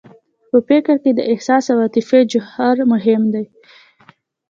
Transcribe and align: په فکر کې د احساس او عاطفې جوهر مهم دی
په 0.49 0.57
فکر 0.67 0.95
کې 1.03 1.11
د 1.15 1.21
احساس 1.31 1.63
او 1.73 1.77
عاطفې 1.83 2.19
جوهر 2.31 2.75
مهم 2.91 3.21
دی 3.33 3.45